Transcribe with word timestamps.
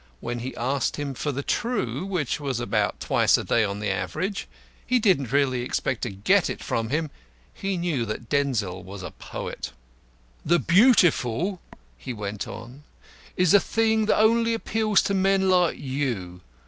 When 0.19 0.39
he 0.39 0.55
asked 0.57 0.95
him 0.95 1.13
for 1.13 1.31
the 1.31 1.43
True 1.43 2.03
which 2.07 2.39
was 2.39 2.59
about 2.59 2.99
twice 2.99 3.37
a 3.37 3.43
day 3.43 3.63
on 3.63 3.79
the 3.79 3.91
average 3.91 4.47
he 4.83 4.97
didn't 4.97 5.31
really 5.31 5.61
expect 5.61 6.01
to 6.01 6.09
get 6.09 6.49
it 6.49 6.63
from 6.63 6.89
him. 6.89 7.11
He 7.53 7.77
knew 7.77 8.03
that 8.07 8.27
Denzil 8.27 8.81
was 8.81 9.03
a 9.03 9.11
poet. 9.11 9.73
"The 10.43 10.57
Beautiful," 10.57 11.61
he 11.99 12.13
went 12.13 12.47
on, 12.47 12.81
"is 13.37 13.53
a 13.53 13.59
thing 13.59 14.07
that 14.07 14.17
only 14.19 14.55
appeals 14.55 15.03
to 15.03 15.13
men 15.13 15.51
like 15.51 15.77
you. 15.77 16.41